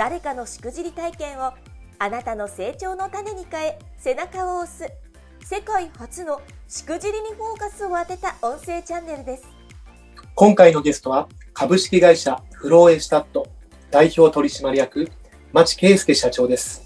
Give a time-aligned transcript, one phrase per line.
[0.00, 1.52] 誰かのしくじり体験を
[1.98, 4.90] あなたの成長の種に変え背中を押す。
[5.44, 9.44] 世界初のしくじりにフォーカスを当てた音声チャンネルです。
[10.34, 13.46] 今回のゲストは株式会社フローエスタット
[13.90, 15.10] 代表取締役
[15.52, 16.82] 町圭介社長です。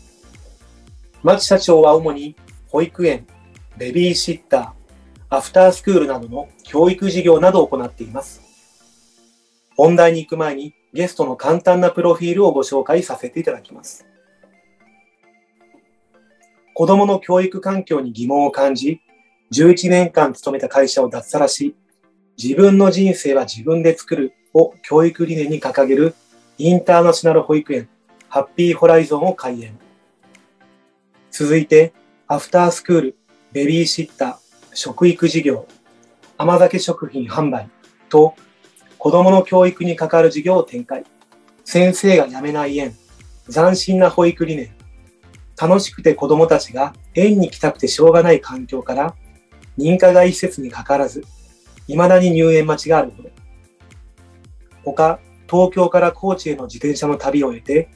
[1.22, 2.34] 町社長は主に
[2.66, 3.28] 保育園
[3.76, 8.53] ベビーシッターアフタースクールなどの教育事業などを行っています。
[9.76, 14.06] 本題に行く前にゲストの簡単なプロフィールをご紹介させていただきます。
[16.74, 19.00] 子供の教育環境に疑問を感じ、
[19.52, 21.76] 11年間勤めた会社を脱サラし、
[22.36, 26.14] 自分の人生は自分で作るを教育理念に掲げる
[26.58, 27.88] インターナショナル保育園
[28.34, 29.78] ハッピーホライゾンを開園。
[31.30, 31.92] 続いて、
[32.26, 33.16] アフタースクール、
[33.52, 34.36] ベビーシッター、
[34.74, 35.68] 食育事業、
[36.36, 37.68] 甘酒食品販売
[38.08, 38.34] と
[39.04, 41.04] 子供の教育に関わる事業を展開。
[41.62, 42.94] 先生が辞めない園。
[43.52, 44.74] 斬新な保育理念。
[45.60, 49.14] 楽しくて子供たちが園に来たくてしょうがない環境から
[49.76, 51.22] 認可外施設にかからず、
[51.86, 53.30] 未だに入園待ちがあるほど。
[54.84, 57.90] 他、東京から高知への自転車の旅を終えて、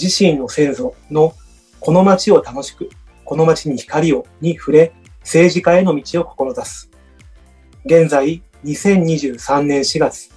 [0.00, 1.34] 自身の先祖の
[1.80, 2.90] この街を楽しく、
[3.24, 6.90] この街に光をに触れ、政治家への道を志す。
[7.84, 10.33] 現在、2023年4月、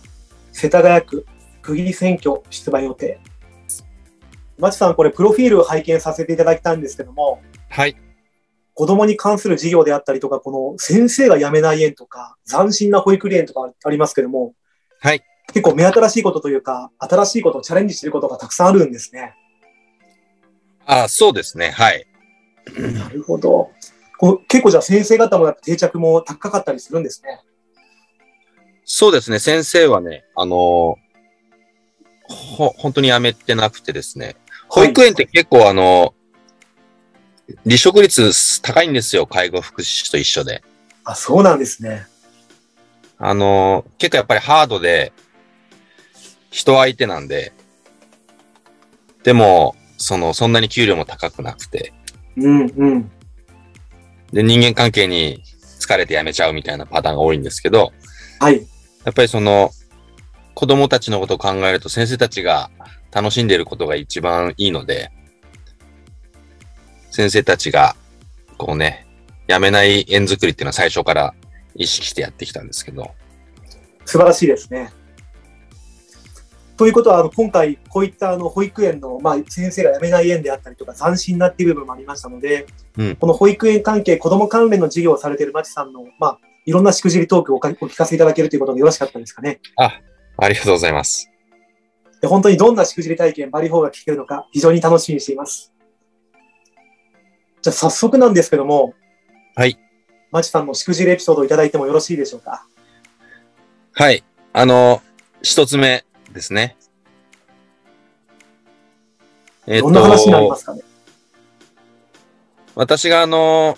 [0.58, 1.24] 世田谷区
[1.62, 3.20] 区議選挙出馬予定。
[4.58, 7.96] 町さん、これ、プロフィールを拝見させていただきたいんですけども、はい。
[8.74, 14.56] 子供に関する事業であったりとか、この先生が辞めない園とか、斬新な保育園とかありますけども、
[15.00, 15.22] はい。
[15.54, 19.36] 結構目新しいことというか、新しいことをチャレンジしていることがたくさんあるんですね。
[20.88, 21.70] ああ、そうですね。
[21.70, 22.08] はい。
[22.80, 23.70] なるほど。
[24.18, 27.42] この結構じゃあ先生方も定着も高かったりするんですね。
[28.90, 29.38] そうですね。
[29.40, 34.38] 先生はね、あのー、ほ、本当に辞めてなくてですね。
[34.70, 39.28] 保育園って結構あのー、離職率高いんですよ。
[39.28, 40.64] 介護福祉士と一緒で。
[41.04, 42.08] あ、そうなんですね。
[43.18, 45.12] あのー、結構やっぱりハードで、
[46.50, 47.52] 人相手なんで、
[49.24, 51.92] でも、その、そんなに給料も高くなくて。
[52.38, 53.12] うんうん。
[54.32, 55.44] で、人間関係に
[55.78, 57.92] 疲れて辞めちゃうみたいなパターンが多いんですけど、
[58.40, 58.66] はい。
[59.08, 59.72] やっぱりその、
[60.54, 62.70] 子供たちのことを考えると先生たちが
[63.10, 65.12] 楽しんでいることが一番いいので、
[67.10, 67.96] 先生たちが、
[68.58, 69.08] こうね、
[69.48, 71.34] やめない縁作りっていうのは最初から
[71.74, 73.12] 意識してやってきたんですけど。
[74.04, 74.92] 素晴らしいですね。
[76.76, 89.62] ということは、あの今回、こういったあの保育園の、まあ、先生が辞めない園であったりとか、斬新なっていう部分もありましたので、うん、この保育園関係、子ども関連の事業をされている町さんの、まあ、いろんなしくじりトークをお聞かせいただけるということでよろしかったですかね。
[89.78, 90.02] あ、
[90.38, 91.32] ありがとうございます。
[92.20, 95.74] で本当にどんなしくじり体験、バリフォーが聞けるのか、非常に楽しみにしています。
[97.62, 98.96] じゃあ早速なんですけども、
[99.56, 99.80] はい。
[100.30, 102.68] マチさんのしくじりエピソードをいただいてもよろしいでしょうか？
[103.94, 104.26] はい。
[104.52, 105.02] あの、
[105.42, 106.04] 一つ目
[106.34, 106.76] ですね。
[109.68, 110.82] えー、どんな話になりますかね？
[112.76, 113.78] 私があの、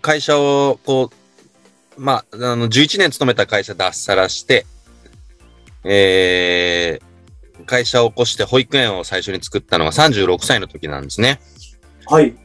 [0.00, 1.16] 会社をこう、
[1.96, 4.66] まあ、あの、11年勤めた会社脱サラして、
[5.84, 11.40] えー、会社を起こして保育園を最初に作ったのが36歳の時なんですね。
[12.06, 12.36] はい。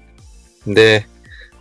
[0.67, 1.07] で、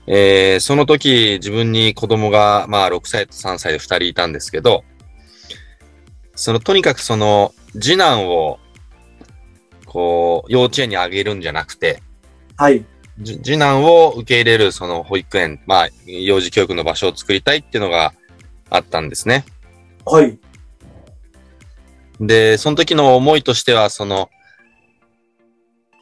[0.06, 4.84] えー、その時自分に子供が、まあ、6歳と3歳で2人いたんですけど、
[6.34, 8.58] その、とにかくその、次男を、
[9.86, 12.02] こう、幼稚園にあげるんじゃなくて、
[12.56, 12.84] はい。
[13.22, 18.14] 次男を受け入れるその保育園、まあ、幼児教育の場所を作りたいっていうのが
[18.70, 19.44] あったんですね。
[20.06, 20.38] はい。
[22.20, 24.30] で、その時の思いとしては、その、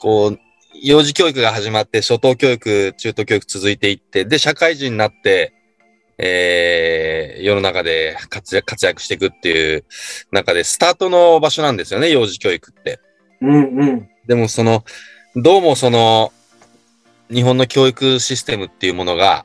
[0.01, 0.39] こう、
[0.83, 5.55] 幼児教育が始まって、初等教育、中等教育続いていって、で、社会人になって、
[6.19, 9.85] えー、世の中で活躍活躍していくっていう
[10.33, 13.01] 中で、スタートの場所なんですよね、幼児教育って。
[13.41, 14.09] うんうん。
[14.27, 14.85] でも、その、
[15.37, 16.33] どうもその、
[17.31, 19.45] 日本の教育システムっていうものが、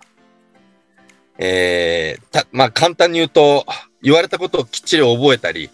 [1.38, 3.66] えー、た、まあ、簡単に言うと、
[4.02, 5.70] 言われたことをきっちり覚えたり、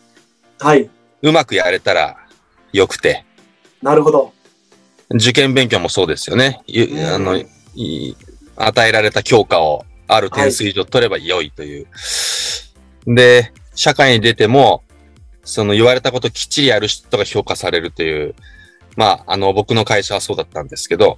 [0.60, 0.90] はい。
[1.22, 2.18] うまくやれたら
[2.74, 3.26] よくて。
[3.82, 4.34] なるほど。
[5.10, 6.62] 受験勉強もそうですよね。
[7.14, 7.36] あの
[7.76, 8.16] い
[8.56, 11.88] 与えられた教科をある点数以上取れば良いという。
[13.08, 14.84] で、社会に出ても、
[15.44, 18.36] その言われたことをきっちりやる人が評価されるという、
[18.98, 21.18] まあ、あの、僕の会社はそうだったんですけど、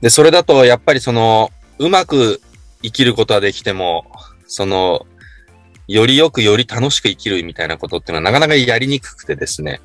[0.00, 2.40] で、それだと、やっぱりその、うまく
[2.82, 4.04] 生きることはできても、
[4.46, 5.06] その、
[5.88, 9.80] よりよくより楽しく生きるみたいなことっていうのはなかなかやりにくくてですね。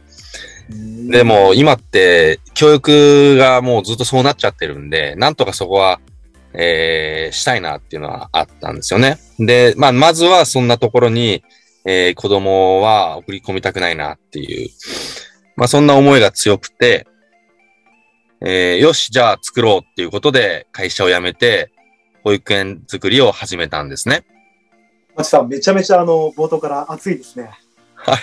[1.10, 6.00] でも今って教育がもうずっとそうなっちゃってるんで、なんとかそこは、
[6.54, 9.18] えー、したいなっていうのはあったんですよね。
[9.40, 11.44] で、まあ、まずはそんなところに、
[11.86, 14.70] えー子供は送り込みたくないなっていう、
[15.58, 17.08] まあ、そんな思いが強くて、
[18.46, 21.72] えーよし、じゃあ作ろうっていうことで会社を辞めて、
[22.24, 24.26] 保育園作りを始めたんですね。
[25.16, 27.52] マチさん、めちゃめちゃあの、冒頭から熱いですね。
[27.96, 28.18] はい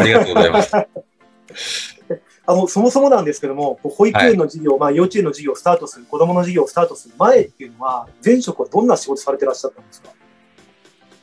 [0.00, 0.72] ありがとうございます。
[2.44, 10.10] あの、そもそもなんですけども、保育園の授業、まあ幼稚園の授業をスタートする、子供の授業をスタートする前っていうのは、前職はどんな仕事されてらっしゃったんですか？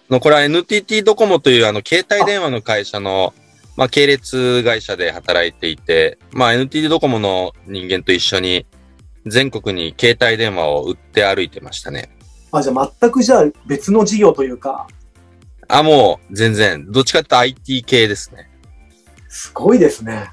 [0.10, 3.34] のこれは NTT ドコモというあの携帯電話の会社の
[3.80, 8.66] まあ系列会社で働いていて、まあ NTT ドコモの人間と一緒に
[9.26, 12.10] 全国に携帯電話を売って歩いてましたね。
[12.52, 14.86] あ、じゃあ全くじゃあ別の授業というか、
[15.70, 18.50] あ、もう全然、どっちかって IT 系ですね。
[19.30, 20.30] すごいですね。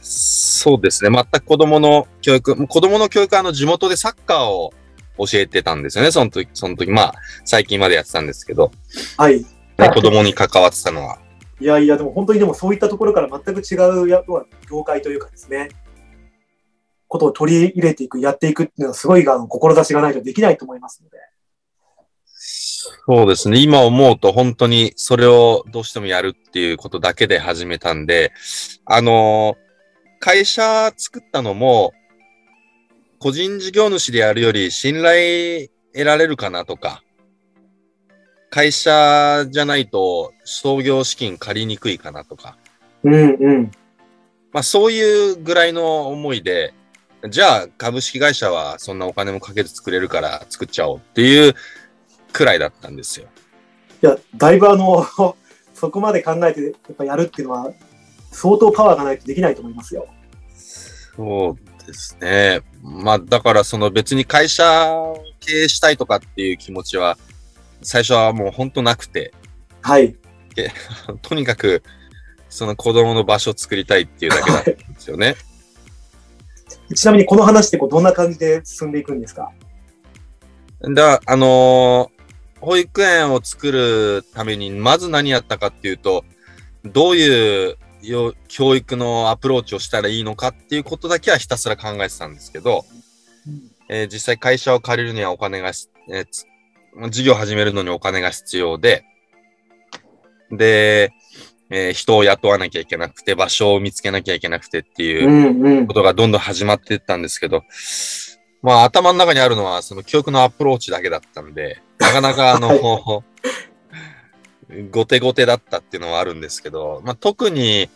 [0.00, 1.10] そうですね。
[1.10, 4.72] 全く子供の教育、子供の教育はあの地元でサッカーを
[5.16, 6.10] 教えてたんですよね。
[6.10, 7.14] その時、その時、まあ
[7.44, 8.72] 最近までやってたんですけど、
[9.16, 9.44] はい。
[9.78, 11.20] ね、子供に関わってたのは。
[11.60, 14.24] いやいや、でも本当にでもそういったところから全く違う
[14.68, 15.68] 業界というかですね、
[17.06, 21.18] ことを取り入れていく、やっていくっていうのはすごいあの志がないとできないと思いますので。
[23.06, 23.58] そうですね。
[23.58, 28.32] 今思うと本当にそれをどうしてもやるっていうことだけで始めたんで、
[28.86, 29.56] あの
[30.18, 31.92] 会社作ったのも、
[33.18, 37.02] 個人事業主でやるより信頼得られるかなとか、
[38.50, 42.56] 会社じゃないと創業資金借りにくいかなとか、
[43.04, 43.70] うんうん。
[44.52, 46.74] まあそういうぐらいの思いで、
[47.28, 51.54] じゃあ株式会社はそんなお金もかけず作れるから作っちゃおうっていう
[52.32, 53.28] くらいだったんですよ。
[54.02, 55.06] いや、だいぶあの、
[55.74, 57.72] そこまで考えてやっぱやるっていうのは、
[58.32, 60.08] 相当パワーがないとできないと思いますよ。
[61.16, 62.62] そうですね。
[62.82, 67.16] まあだからその別に会社を経営したいとかっていう気持ちは
[67.82, 69.32] 最初はもう本当なくて、
[69.82, 70.16] はい。
[71.22, 71.82] とにかく
[72.48, 75.36] その子供の場所を作りたいっていうだけだったんですよね。
[76.94, 79.50] ちなみにこの話ってこうどんな感じで進んでいくんですか？
[80.94, 82.20] だ、あのー
[82.60, 86.26] 保育園を作るためにまず何やったかっていうと、
[86.84, 92.84] どういうよ教育のアプローチをしたらいいのかっていうことだけはひたすら考えてたんですけど、
[93.88, 96.44] えー実際会社を借りるにはお金がし、えーつ
[97.10, 99.04] 事業を始めるのにお金が必要で、
[100.50, 101.12] で、
[101.70, 105.94] えー人を雇わなきゃいけなくて、場所を見つけなきゃいけなくてっていううんうんこ。
[105.94, 107.62] とがどんどん始まっていったんですけど、
[108.62, 113.22] まあ頭の中にあるのはその教育のアプローチだけだったんで、なかなかあの、
[114.90, 117.88] 後手後手だったっていうのはあるんですけど、まあ特に、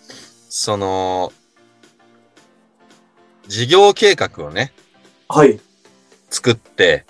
[0.49, 1.33] その、
[3.49, 4.73] 事業計画をね、
[5.29, 5.59] はい。
[6.31, 7.05] 作って、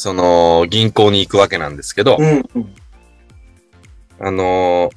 [0.00, 2.74] その銀行に行くわけなんですけど、うんうん。
[4.18, 4.88] あの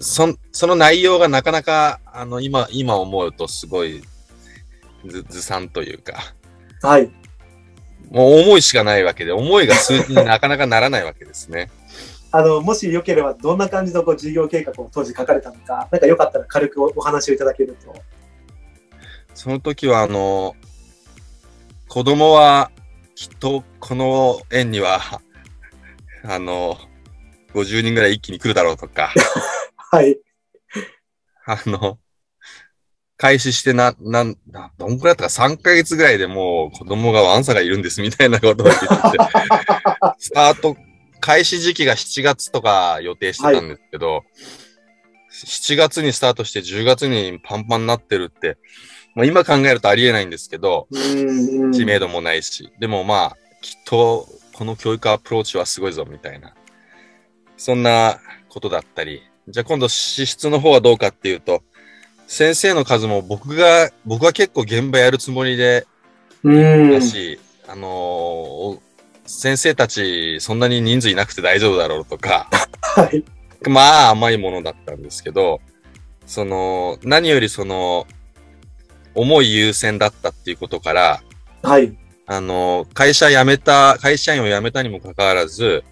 [0.00, 4.02] そん、その内容がなかなか、あの、今、今思うとすごい
[5.04, 6.14] ず、ずさんというか、
[6.80, 7.10] はい。
[8.10, 11.70] もう思いしかないわけで、思いが数字になかなかならないわけですね。
[12.32, 17.94] あの、もしよければどんな感じのこう事業計画を当時書かれたのか、なんかよかったら軽くおお話をいただけると。
[19.34, 20.56] その時は、あの、
[21.88, 22.70] 子供は
[23.16, 25.00] きっとこの園には、
[26.22, 26.78] あの、
[27.54, 29.12] 50人ぐらい一気に来るだろうとか、
[29.90, 30.18] はい。
[31.46, 31.98] あの、
[33.16, 35.48] 開始してな、なん、などんくらいだったか。
[35.48, 38.90] 3ヶ月ぐらいでもう子供がワンサがいるんですみたいなことを言ってて、
[40.20, 40.76] スタート、
[41.20, 44.24] 開始時期が7月とか予定してたんですけど、
[45.32, 48.58] 7月にスタートして10月にパンパンになってるって、
[49.16, 50.86] まあ、今考えるとありえないんですけど。
[51.72, 56.54] 知名度もないし、でもまあ、きっとこの教育アプローチはすごいぞみたいな、
[57.56, 61.62] そんなことだったり、じゃあ今度資質の方はどうかっていうと、
[62.26, 65.86] 先生の数も僕が、僕は結構現場やるつもりで
[66.42, 66.90] うん。
[66.92, 68.82] だし、あのーお
[69.28, 72.48] 先生たちそんなに人数いなくて大丈夫だろうとか、
[72.80, 73.24] はい。
[73.68, 75.60] まあ甘いものだったんですけど、
[76.26, 78.06] その、何よりその、
[79.16, 81.22] 思い優先だったっていうことから、
[81.62, 81.96] はい。
[82.26, 85.84] あの、会社辞めた、会社員を辞めたにもかかわらず、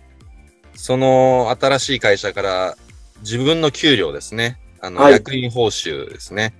[0.74, 2.76] その新しい会社から
[3.20, 4.60] 自分の給料ですね。
[4.80, 6.54] あの、はい役員報酬ですね。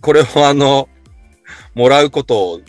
[0.00, 0.88] これをあの、
[1.74, 2.60] もらうことを、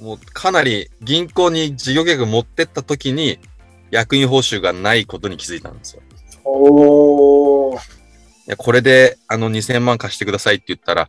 [0.00, 3.38] もうかなり銀行に事業計画持ってった時に、
[3.90, 6.02] 役員報酬がないことに気づいたんですよ。
[6.44, 7.99] おー。
[8.50, 11.08] や、これで、あの、2000万貸してくださいって言ったら、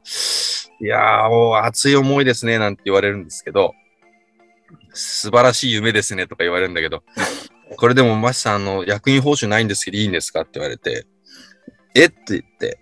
[0.79, 3.73] いやー、もう熱い思いですね、なんて言われるんですけど、
[4.93, 7.03] 素晴らしい夢ですね、とか言われるんだけど、
[7.77, 11.05] これでも、マシさん、あの、役員報酬ないんですけど、いいんですかって言われて、
[11.95, 12.79] えって言って、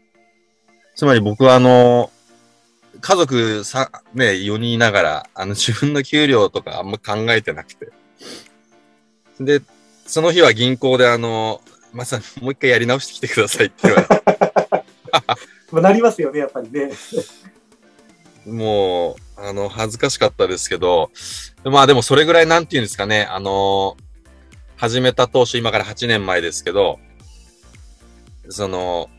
[0.95, 2.11] つまり僕は、あの、
[2.99, 7.91] 家族さ、ね、4人いながら、あの、自分の給料とかあんま考えてなくて。
[9.39, 9.61] で、
[10.05, 11.61] その日は銀行で、あの、
[11.93, 14.18] マシさん、もう一回やり直してきてくださいって言われて、
[15.71, 16.91] まあなりますよね、やっぱりね。
[18.45, 21.11] もう、あの、恥ずかしかったですけど、
[21.63, 23.97] まあでもそれぐらいなんて言うんですかね、あの、
[24.75, 26.99] 始めた当初、今から8年前ですけど、
[28.49, 29.09] その、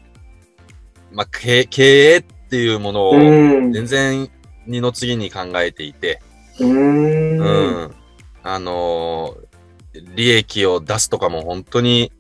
[1.12, 3.72] まあ、経経営っていうものをうん。
[3.72, 4.30] 全然
[4.66, 6.20] 二の次に考えていて、
[6.58, 7.38] うーん。
[7.38, 7.94] うん。
[8.42, 9.36] あの
[10.14, 12.10] 利益を出すとかも本当に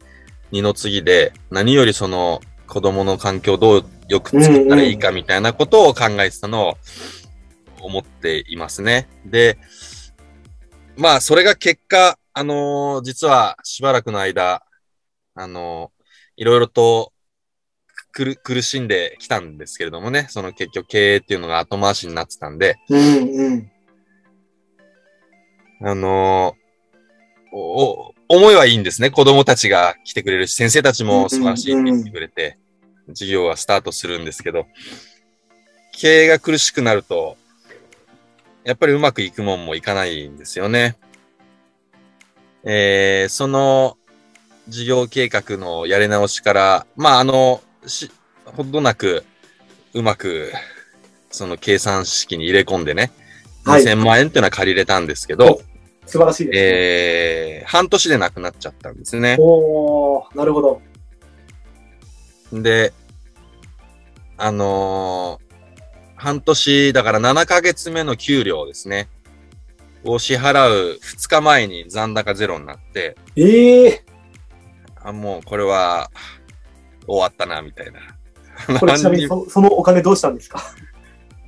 [0.50, 6.74] 二の次で、何よりその子供の環境をどうよく作ったらいいかみたいなことを考えてたのを
[7.80, 9.08] 思っていますね。
[9.26, 9.58] で、
[10.96, 14.62] まあそれが結果、あのー実はしばらくの間、
[15.34, 16.00] あのー
[16.36, 17.12] いろいろと
[18.12, 23.70] くる苦しんできたんですけれどもね、その結局経営っていうのが後回しになってたんで、うんうん。
[25.82, 26.60] あのー
[27.52, 29.10] お、お思いはいいんですね。
[29.10, 32.59] 子供たちが来てくれるし、先生たちも素晴らしいって言ってくれて、
[33.10, 34.66] 授業はスタートするんですけど、
[35.92, 37.36] 経営が苦しくなると、
[38.64, 40.96] やっぱりうまくいくもんもいかないんですよね。
[42.64, 43.96] えー、その
[44.68, 48.10] 事業計画のやり直しから、まあ、あの、し、
[48.44, 49.24] ほどなく、
[49.94, 50.52] うまく、
[51.30, 53.10] その計算式に入れ込んでね、
[53.64, 55.60] はい2000万円っていうのは借りれたんですけど、
[56.06, 56.60] 素晴らしいです、ね。
[56.62, 59.36] えー、半年でなくなっちゃったんですね。
[59.38, 60.80] おー、なるほど。
[62.52, 62.92] で、
[64.42, 65.50] あのー
[66.16, 69.08] 半年、だから7ヶ月目の給料ですね。
[70.04, 74.04] を支払う2日前に残高ゼロになって、ええ
[75.02, 76.10] あ、もうこれは
[77.06, 78.00] 終わったな、みたいな。
[78.66, 78.78] ー。
[78.78, 80.60] これちなみにそそのお金どうしたんですか？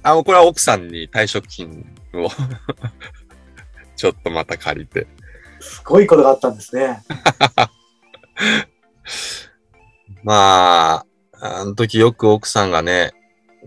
[0.03, 1.85] あ、これは奥さんに退職金
[2.15, 2.31] を
[3.97, 5.07] ちょっとまた借りて。
[5.61, 7.03] すごいことがあったんですね。
[10.25, 11.07] まあ、
[11.45, 13.15] あの時よく奥さんがね、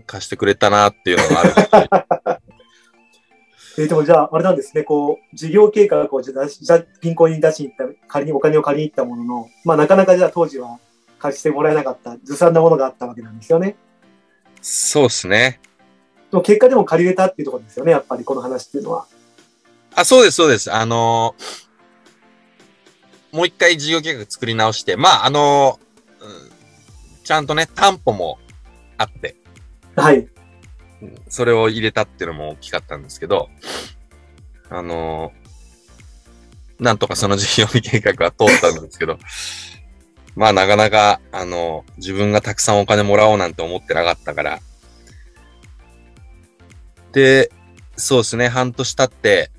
[0.06, 1.56] 貸してくれたなっていうのがあるし。
[3.78, 10.78] えーでもじゃあ、あれなんですね、こう、事業計画をじゃじゃあ銀行に出しに行った、仮にお金を借りに行ったものの、まあなかなかじゃあ当時は
[11.18, 13.76] 貸してもらえなかった、ずさんなものがあったわけなんですよね。
[14.62, 15.60] そうですね。
[16.30, 19.06] でも結果でも借りれたっていうところですよね、やっぱりこの話っていうのは。
[19.94, 20.72] あ、そうです、そうです。
[20.72, 21.66] あのー
[23.32, 25.85] もう一回事業計画作り直して、まあ、あのーうん
[27.26, 28.38] ちゃんとね、担保も
[28.96, 29.34] あって、
[29.96, 30.18] はい。
[30.18, 30.28] うん
[31.28, 33.50] それを入れたっていうのも大きかったんですけど、
[34.70, 39.18] あのーなんとかその事業計画は通ったんですけど、
[40.36, 44.60] まあなかなか、あのー自分がたくさんお金もらおうなんて思ってなかったから。
[47.10, 47.50] で、
[47.96, 49.50] そうですね、半年経って、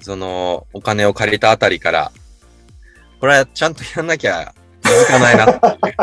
[0.00, 2.12] その、お金を借りたあたりから、
[3.18, 4.54] これはちゃんとやんなきゃ
[4.88, 5.96] 続かないなっていう。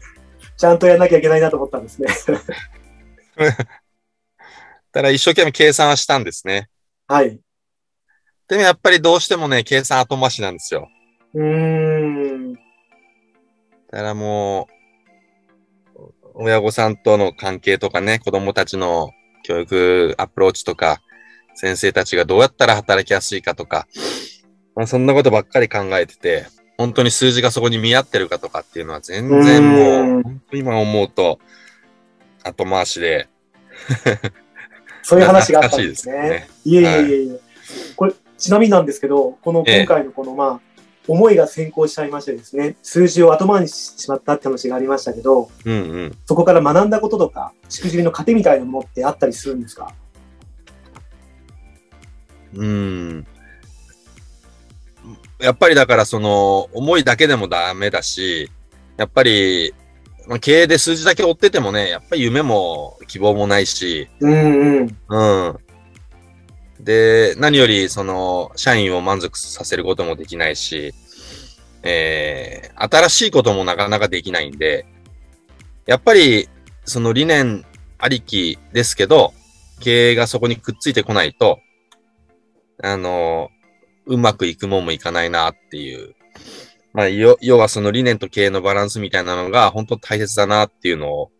[0.56, 2.08] ちゃんとやんなきゃいけないなと思ったんですね。
[4.92, 6.68] ただ一生懸命計算はしたんですね。
[7.06, 7.40] はい。
[8.48, 10.88] でもやっぱりどうしてもね、計算後回しなんですよ。
[11.34, 12.52] うーん。
[12.54, 12.60] だ
[13.92, 14.68] からも
[15.94, 16.00] う、
[16.34, 19.10] 親御さんとの関係とかね、子供たちの
[19.44, 21.00] 教育アプローチとか、
[21.54, 23.86] 先生たちがどうやったら働きやすいかとか、
[24.74, 26.46] まあ、そんなことばっかり考えてて、
[26.80, 31.38] 本当に数字がそこに見合ってるかとかっていうのは全然もうんう、今思うと、
[32.42, 33.28] 後回しで、
[35.02, 36.14] そういう話があったんですね。
[36.16, 37.40] いですねいえいえいえいえ。
[37.96, 40.60] これ、ちなみになんですけど、このええ今回のこの、まあ、
[41.06, 46.16] 思いが先行しちゃいましてですね、数字を後回りしてしまったって話がありましたけど、うんうん。
[46.24, 49.92] そこから学んだこととか、しくじりの糧みたいなものってあったりするんですか？
[52.54, 53.26] うん。
[55.40, 58.50] やっぱりだからその思いだけでもダメだし、
[58.96, 59.74] やっぱり
[60.30, 64.96] まあ、経営で数字だけ追っててもね、やっぱり夢も希望もないし、うんうん。
[65.08, 65.58] うん。
[66.78, 70.94] で、何より、その、社員を満足させることもできないし、
[71.82, 74.86] えー、新しいこともなかなかできないんで、
[75.86, 76.48] やっぱり、
[76.84, 77.64] その理念
[77.98, 79.34] ありきですけど、
[79.80, 81.58] 経営がそこにくっついてこないと、
[82.84, 83.50] あの、
[84.10, 86.14] うまくいくもんもいかないなっていう。
[86.92, 91.30] まあ、よ要はその理念と経営のバランスみたいなのが本当大切だなっていうのを、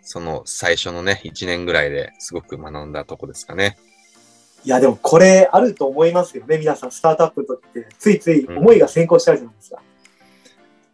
[0.00, 3.76] その最初のね、1年ぐらいですごく学んだとこですかね。
[4.64, 6.56] いや、でもこれあると思いますよね。
[6.56, 9.82] 皆さん、スタートアップの時って、ついつい思いが先行しちゃうじゃないですか。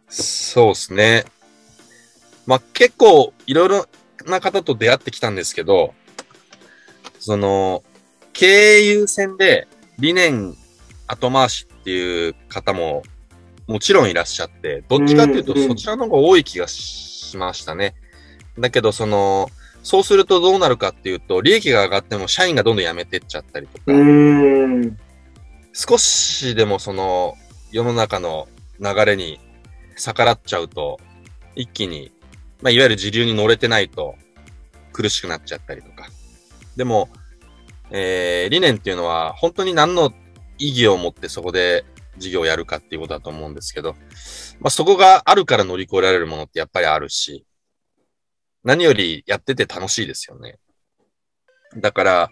[0.09, 1.23] そうですね。
[2.45, 3.85] まあ、結構いろいろ
[4.25, 5.93] な方と出会ってきたんですけど、
[7.19, 7.83] その、
[8.33, 8.45] 経
[8.79, 10.57] 営優先で理念
[11.13, 13.03] 後回しっていう方も
[13.67, 17.95] もちろんいらっしゃって、どっちかっていうとそちらの方が多い気がしましたね。
[18.59, 19.49] だけど、その、
[19.83, 23.83] そうするとどうなるかっていうと、利益が上がっても社員がどんどん辞めてっちゃったりとか。
[25.73, 27.35] 少しでもその
[27.71, 28.47] 世の中の
[28.79, 29.39] 流れに
[29.97, 30.99] 逆らっちゃうと、
[31.55, 32.11] 一気に、
[32.61, 34.15] まあ、いわゆる時流に乗れてないと
[34.91, 36.09] 苦しくなっちゃったりとか。
[36.75, 37.09] でも、
[37.91, 40.11] えー、理念っていうのは本当に何の
[40.63, 41.85] 意義を持ってそこで
[42.17, 43.95] 事業をやるかっていうことだと思うんですけど、
[44.59, 47.45] まあ、そこがあるから乗り越えられるものってやっぱりあるし、
[48.63, 50.57] 何よりやってて楽しいですよね。
[51.75, 52.31] だから、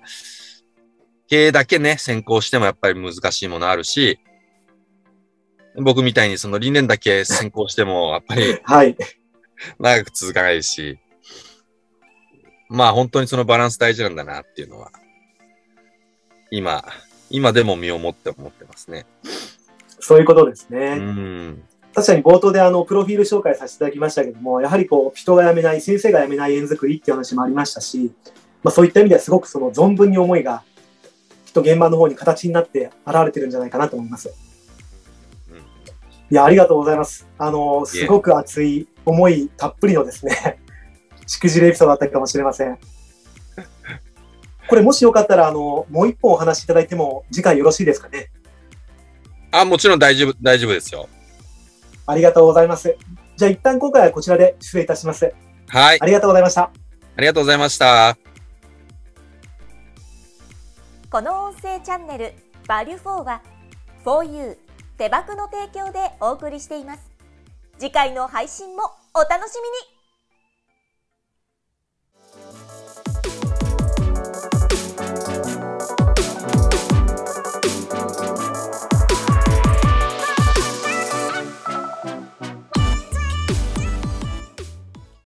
[1.27, 4.19] 経営だけね、先行してもやっぱり難しいものあるし、
[5.75, 8.95] 僕みたいにその理念だけ先行しても、 やっぱりはい。
[9.79, 10.99] 長く続かないし、
[12.69, 14.91] まあ本当にそのバランス大事なんだなっていうのは、
[16.49, 16.85] 今、
[17.31, 19.05] 今でも身をもって思ってますね。
[19.99, 20.95] そういうことですうね。
[20.95, 21.63] ん。
[21.93, 28.11] 確かに冒頭であの、プロフィール紹介させていただきましたけども、やはりこう、人が辞めない、先生が辞めない縁作りっていう話もありましたし、
[28.63, 30.63] まあそういった意味ではすごくその存分に思いが、
[31.45, 34.29] きっと現場の方に形になって現れてるんじゃないかなと思います。
[34.29, 35.57] うん
[36.31, 37.27] いや、ありがとうございます。
[37.37, 40.59] あの、すごく熱い思いたっぷりのですね、
[41.27, 42.79] しくじるエピソードだったかもしれません。
[44.71, 48.31] これもしよかったら、あの、もう一本お話しいただいても、次回よろしいですかね？
[49.51, 51.09] あ、もちろん大丈夫、大丈夫ですよ。
[52.07, 52.95] ありがとうございます。
[53.35, 55.33] じゃあ一旦今回はこちらで失礼いたします。
[55.67, 55.97] はい。
[55.99, 56.61] ありがとうございました。
[56.61, 56.71] あ
[57.19, 58.17] りがとうございました。
[61.09, 62.33] この音声チャンネル
[62.65, 63.41] 「バリュフォーは
[64.05, 64.55] 4U
[64.97, 67.01] 手箱の提供でお送りしています
[67.77, 70.00] 次回の配信もお楽しみに